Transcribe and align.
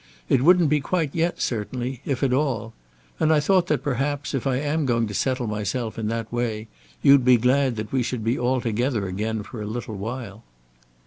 It 0.29 0.41
wouldn't 0.41 0.69
be 0.71 0.81
quite 0.81 1.13
yet 1.13 1.39
certainly, 1.39 2.01
if 2.05 2.23
at 2.23 2.33
all. 2.33 2.73
And 3.19 3.31
I 3.31 3.39
thought 3.39 3.67
that 3.67 3.83
perhaps, 3.83 4.33
if 4.33 4.47
I 4.47 4.55
am 4.55 4.87
going 4.87 5.05
to 5.05 5.13
settle 5.13 5.45
myself 5.45 5.99
in 5.99 6.07
that 6.07 6.33
way, 6.33 6.67
you'd 7.03 7.23
be 7.23 7.37
glad 7.37 7.75
that 7.75 7.91
we 7.91 8.01
should 8.01 8.23
be 8.23 8.39
altogether 8.39 9.05
again 9.07 9.43
for 9.43 9.61
a 9.61 9.67
little 9.67 9.95
while." 9.95 10.43